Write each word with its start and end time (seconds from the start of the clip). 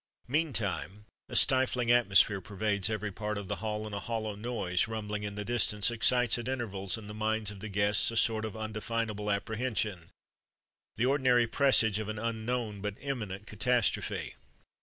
Meantime 0.27 1.05
a 1.29 1.35
stifling 1.35 1.91
atmosphere 1.91 2.41
pervades 2.41 2.89
every 2.89 3.11
part 3.11 3.37
of 3.37 3.47
the 3.47 3.57
hall, 3.57 3.85
and 3.85 3.93
a 3.93 3.99
hollow 3.99 4.33
noise, 4.33 4.87
rumbling 4.87 5.21
in 5.21 5.35
the 5.35 5.45
distance, 5.45 5.91
excites 5.91 6.39
at 6.39 6.47
intervals 6.47 6.97
in 6.97 7.05
the 7.05 7.13
minds 7.13 7.51
of 7.51 7.59
the 7.59 7.69
guests 7.69 8.09
a 8.09 8.17
sort 8.17 8.43
of 8.43 8.57
undefinable 8.57 9.29
apprehension 9.29 10.09
the 10.95 11.05
ordinary 11.05 11.45
presage 11.45 11.99
of 11.99 12.09
an 12.09 12.17
unknown 12.17 12.81
but 12.81 12.97
imminent 12.99 13.45
catastrophe. 13.45 14.33